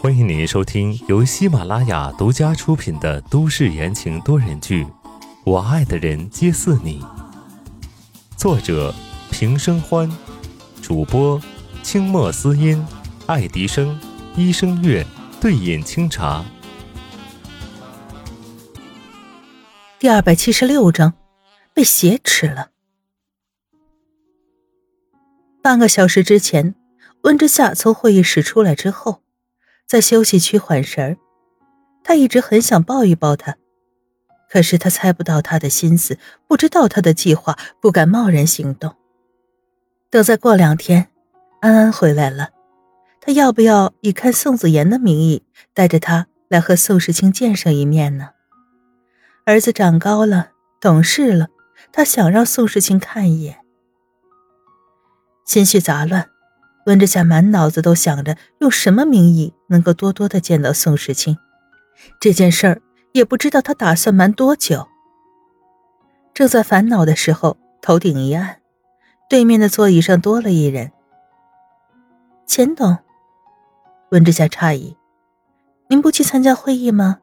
[0.00, 4.84] 欢迎您收听由喜马拉雅独家出品的都市言情多人剧
[5.44, 7.00] 《我爱的人皆似你》，
[8.36, 8.92] 作者
[9.30, 10.10] 平生欢，
[10.82, 11.40] 主播
[11.84, 12.84] 清墨思音、
[13.26, 13.96] 爱迪生、
[14.34, 15.06] 一生月、
[15.40, 16.44] 对饮清茶。
[20.00, 21.14] 第二百七十六章，
[21.72, 22.70] 被挟持了。
[25.62, 26.74] 半个小时之前，
[27.24, 29.22] 温之夏从会议室出来之后，
[29.86, 31.16] 在休息区缓神儿。
[32.02, 33.56] 他一直很想抱一抱他，
[34.50, 38.94] 可是他猜不到他的心思，不知道他的计划，不敢贸然行动。
[40.10, 41.08] 等再过两天，
[41.60, 42.50] 安安回来了，
[43.22, 48.32] 他要不要以看宋子妍的名义，带着他来和宋时清见上一面呢？
[49.46, 51.48] 儿子长高了，懂事了，
[51.90, 53.60] 他想让宋时清看一眼。
[55.46, 56.28] 心绪杂乱，
[56.86, 61.36] 温之夏满脑子都想着用什么名义能够多多的见到宋时清。
[62.20, 62.82] 这件事儿
[63.12, 64.86] 也不知道他打算瞒多久。
[66.34, 68.58] 正在烦恼的时候，头顶一暗，
[69.28, 70.90] 对面的座椅上多了一人。
[72.46, 72.98] 钱董，
[74.10, 74.96] 温之夏诧异
[75.88, 77.20] ：“您不去参加会议吗？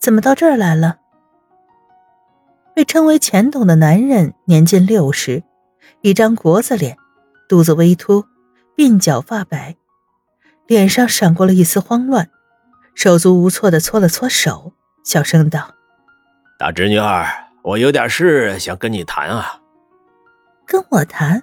[0.00, 0.98] 怎么到这儿来了？”
[2.74, 5.42] 被称为钱董的男人年近六十，
[6.00, 6.96] 一张国字脸。
[7.48, 8.24] 肚子微凸，
[8.78, 9.74] 鬓角发白，
[10.68, 12.30] 脸上闪过了一丝慌乱，
[12.94, 15.74] 手足无措的搓了搓手，小声道
[16.60, 17.26] ：“大侄女儿，
[17.64, 19.60] 我有点事想跟你谈啊。”
[20.64, 21.42] 跟我谈？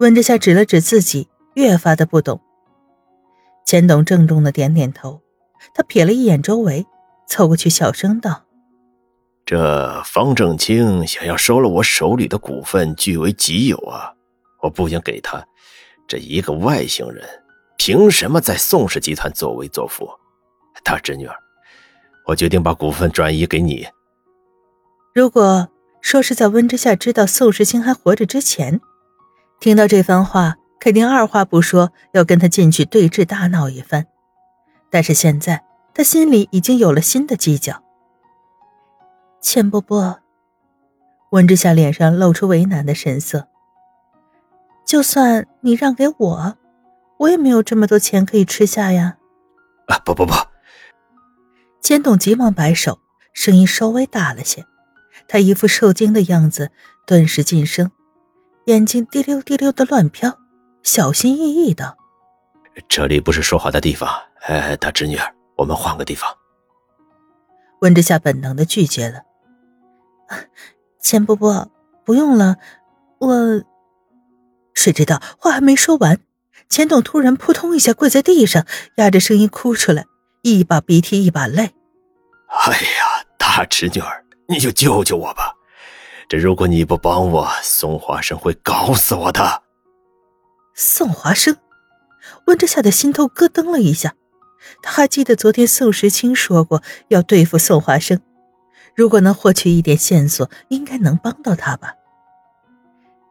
[0.00, 2.38] 温之夏指了指自己，越发的不懂。
[3.64, 5.22] 钱董郑重的点点头，
[5.74, 6.86] 他瞥了一眼周围，
[7.26, 8.44] 凑过去小声道
[9.46, 14.12] ：“这方正清想要收了我手里的股份据为己有啊。”
[14.62, 15.42] 我不想给他
[16.10, 17.24] 这一个外星人，
[17.76, 20.10] 凭什么在宋氏集团作威作福？
[20.82, 21.36] 大侄女儿，
[22.26, 23.86] 我决定把股份转移给你。
[25.14, 25.68] 如果
[26.00, 28.80] 说是在温之夏知道宋时清还活着之前，
[29.60, 34.08] 听到这番话，肯定二话不说要跟他进去对峙大闹一番。
[34.90, 35.62] 但是现在，
[35.94, 37.84] 他心里已经有了新的计较。
[39.40, 40.18] 钱伯伯，
[41.30, 43.46] 温之夏脸上露出为难的神色。
[44.90, 46.56] 就算你让给我，
[47.20, 49.18] 我也没有这么多钱可以吃下呀！
[49.86, 50.32] 啊，不不不！
[51.80, 52.98] 钱董急忙摆手，
[53.32, 54.66] 声音稍微大了些。
[55.28, 56.72] 他一副受惊的样子，
[57.06, 57.92] 顿时噤声，
[58.64, 60.36] 眼睛滴溜滴溜的乱飘，
[60.82, 61.96] 小心翼翼道
[62.90, 66.28] ：“这里不是说话的地方，哎，大侄女儿，我们换个地方。”
[67.82, 69.20] 温之夏本能的拒绝了
[70.98, 71.70] ：“钱伯伯，
[72.04, 72.56] 不用了，
[73.20, 73.62] 我……”
[74.80, 76.20] 谁知道话还没说完，
[76.70, 80.06] 钱董突然扑通一下跪在地上，压着声音哭出来，
[80.40, 81.74] 一把鼻涕一把泪。
[82.46, 85.52] 哎呀，大侄女儿，你就救救我吧！
[86.30, 89.62] 这如果你不帮我，宋华生会搞死我的。
[90.74, 91.58] 宋华生，
[92.46, 94.14] 温之夏的心头咯噔了一下。
[94.82, 98.18] 他还记得昨天宋时清说过要对付宋华生，
[98.96, 101.92] 如果能获取一点线索，应该能帮到他吧。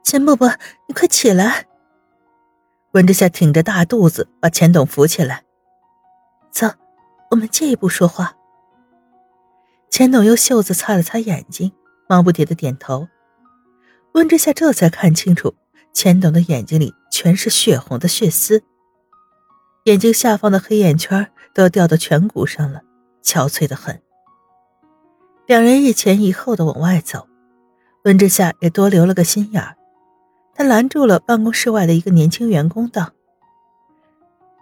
[0.09, 0.49] 钱伯伯，
[0.87, 1.67] 你快起来！
[2.93, 5.43] 温之夏挺着大肚子，把钱董扶起来。
[6.49, 6.67] 走，
[7.29, 8.35] 我们借一步说话。
[9.91, 11.71] 钱董用袖子擦了擦眼睛，
[12.07, 13.07] 忙不迭的点头。
[14.13, 15.53] 温之夏这才看清楚，
[15.93, 18.63] 钱董的眼睛里全是血红的血丝，
[19.83, 22.81] 眼睛下方的黑眼圈都要掉到颧骨上了，
[23.21, 24.01] 憔悴的很。
[25.45, 27.27] 两人一前一后的往外走，
[28.05, 29.75] 温之夏也多留了个心眼儿。
[30.59, 33.13] 他拦住了办公室外的一个年轻员工，道：“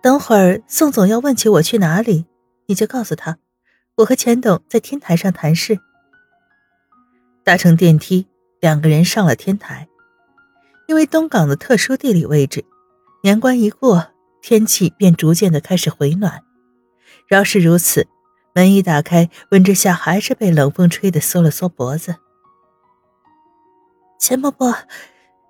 [0.04, 2.28] 等会儿宋总要问起我去哪里，
[2.68, 3.40] 你就告诉他，
[3.96, 5.80] 我和钱董在天台上谈事。”
[7.44, 8.28] 搭乘电梯，
[8.60, 9.88] 两个人上了天台。
[10.86, 12.64] 因为东港的特殊地理位置，
[13.24, 16.44] 年关一过，天气便逐渐的开始回暖。
[17.28, 18.06] 饶是如此，
[18.54, 22.18] 门一打开，温之夏还是被冷风吹得缩了缩脖子。
[24.20, 24.78] 钱伯伯。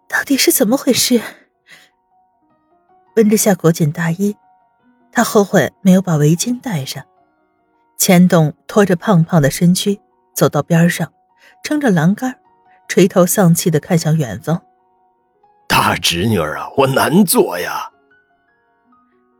[0.07, 1.21] 到底是怎么回事？
[3.15, 4.35] 温之夏裹紧大衣，
[5.11, 7.03] 他后悔没有把围巾戴上。
[7.97, 9.99] 钱董拖着胖胖的身躯
[10.35, 11.11] 走到边上，
[11.63, 12.39] 撑着栏杆，
[12.87, 14.61] 垂头丧气的看向远方。
[15.67, 17.91] 大侄女儿啊，我难做呀。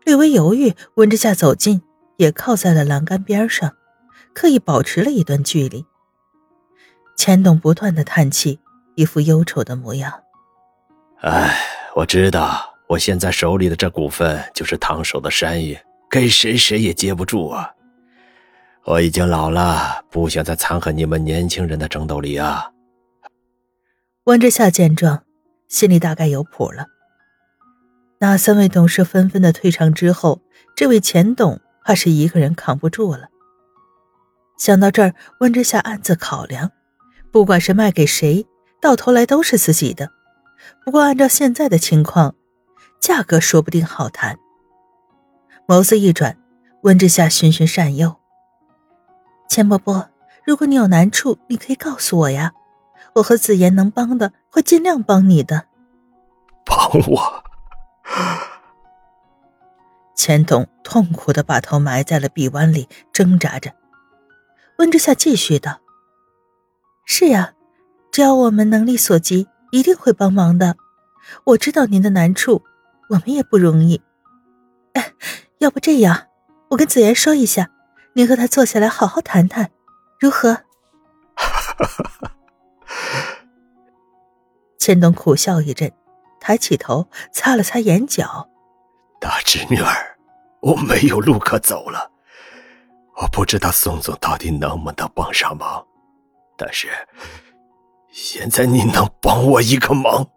[0.04, 1.82] 略微犹豫，温之夏走近，
[2.18, 3.76] 也靠在了栏杆边上，
[4.34, 5.86] 刻意保持了一段距离。
[7.16, 8.60] 钱董不断的叹气，
[8.96, 10.24] 一副忧愁的模样。
[11.22, 11.58] 哎，
[11.96, 15.78] 我知道，我现在手里的这股份就是烫手的山芋，
[16.12, 17.72] 给谁谁也接不住啊！
[18.86, 22.72] 我已经老了，不想再掺和你们年轻人的争斗里啊！
[24.26, 25.24] 温之夏见状，
[25.68, 26.86] 心里大概有谱了。
[28.20, 30.42] 那三位董事纷纷的退场之后，
[30.76, 33.30] 这位钱董怕是一个人扛不住了。
[34.60, 36.72] 想到这儿，温之夏暗自考量：
[37.32, 38.46] 不管是卖给谁，
[38.80, 40.12] 到头来都是自己的。
[40.84, 42.36] 不过按照现在的情况，
[43.00, 44.38] 价格说不定好谈。
[45.68, 46.38] 眸子一转，
[46.84, 48.16] 温之夏循循善诱
[49.50, 50.10] ：“钱伯伯，
[50.46, 52.54] 如果你有难处，你可以告诉我呀，
[53.16, 55.66] 我和子言能帮的，会尽量帮你的。”
[56.66, 57.44] 帮我？
[60.16, 63.74] 钱董痛苦的把头埋在了臂弯里，挣扎着。
[64.78, 65.80] 温之夏继续道
[67.06, 67.54] ：“是呀，
[68.12, 70.78] 只要我们能力所及，一定会帮忙的。
[71.44, 72.64] 我知道您的难处。”
[73.10, 74.02] 我们也不容易，
[74.92, 75.14] 哎，
[75.60, 76.28] 要不这样，
[76.72, 77.70] 我跟子言说一下，
[78.16, 79.72] 你和他坐下来好好谈谈，
[80.20, 80.64] 如何？
[84.78, 85.90] 千东苦笑一阵，
[86.42, 88.50] 抬起头擦了擦眼角。
[89.22, 90.18] 大侄女儿，
[90.60, 92.12] 我没有路可走了，
[93.22, 95.88] 我不知道宋总到底能不能帮上忙，
[96.58, 96.90] 但是
[98.20, 100.32] 现在你能帮我一个忙。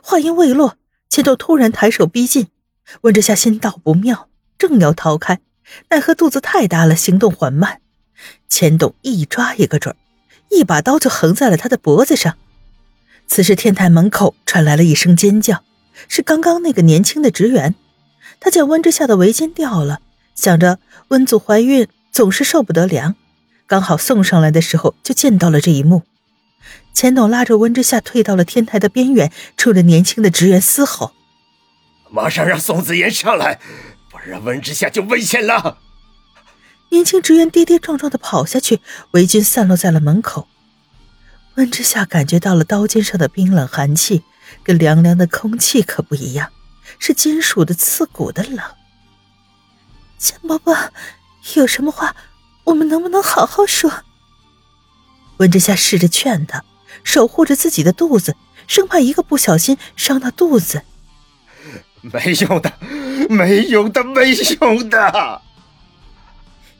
[0.00, 0.76] 话音未落。
[1.10, 2.46] 钱董突然抬手逼近，
[3.00, 5.40] 温之夏心道不妙，正要逃开，
[5.88, 7.80] 奈何肚子太大了，行动缓慢。
[8.48, 9.98] 钱董一抓一个准儿，
[10.48, 12.36] 一把刀就横在了他的脖子上。
[13.26, 15.64] 此时天台门口传来了一声尖叫，
[16.06, 17.74] 是刚刚那个年轻的职员。
[18.38, 20.00] 他见温之夏的围巾掉了，
[20.36, 23.16] 想着温祖怀孕总是受不得凉，
[23.66, 26.04] 刚好送上来的时候就见到了这一幕。
[26.92, 31.12] 钱董拉着温之夏退到了天台的边缘，冲着年轻的职员嘶吼
[32.10, 33.60] ：“马上让宋子言上来，
[34.10, 35.78] 不然温之夏就危险了！”
[36.90, 38.80] 年轻职员跌跌撞撞的跑下去，
[39.12, 40.48] 围巾散落在了门口。
[41.54, 44.22] 温之夏感觉到了刀尖上的冰冷寒气，
[44.62, 46.50] 跟凉凉的空气可不一样，
[46.98, 48.58] 是金属的、刺骨的冷。
[50.18, 50.76] 钱伯伯，
[51.54, 52.16] 有什么话，
[52.64, 54.02] 我们能不能好好说？
[55.38, 56.64] 温之夏试着劝他，
[57.02, 58.36] 守护着自己的肚子，
[58.66, 60.82] 生怕一个不小心伤到肚子。
[62.00, 62.72] 没用的，
[63.28, 65.42] 没用的，没用的！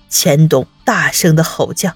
[0.09, 1.95] 钱董大声的吼叫，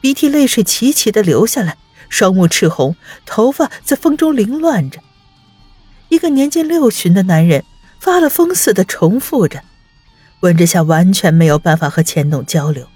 [0.00, 1.76] 鼻涕泪水齐齐的流下来，
[2.08, 5.00] 双目赤红，头发在风中凌乱着。
[6.08, 7.64] 一个年近六旬的男人
[7.98, 9.62] 发了疯似的重复着。
[10.40, 12.86] 温之夏完全没有办法和钱董交流，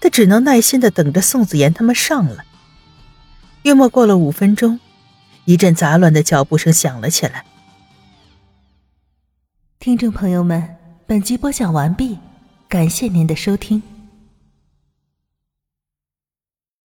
[0.00, 2.44] 他只能耐心的等着宋子言他们上来。
[3.64, 4.78] 约莫过了五分钟，
[5.46, 7.46] 一阵杂乱的脚步声响了起来。
[9.80, 10.76] 听众朋友们，
[11.06, 12.18] 本集播讲完毕，
[12.68, 13.82] 感谢您的收听。